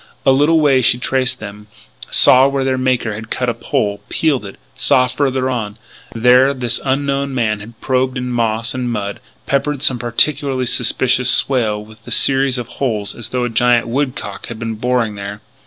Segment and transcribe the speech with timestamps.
[0.25, 1.67] A little way she traced them,
[2.09, 5.77] saw where their maker had cut a pole, peeled it; saw, farther on,
[6.19, 11.85] where this unknown man had probed in moss and mud peppered some particularly suspicious swale
[11.85, 15.39] with a series of holes as though a giant woodcock had been "boring" there.